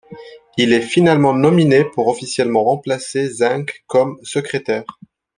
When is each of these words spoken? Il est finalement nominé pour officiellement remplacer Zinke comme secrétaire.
Il 0.57 0.73
est 0.73 0.81
finalement 0.81 1.35
nominé 1.35 1.85
pour 1.85 2.07
officiellement 2.07 2.63
remplacer 2.63 3.27
Zinke 3.29 3.83
comme 3.85 4.17
secrétaire. 4.23 4.99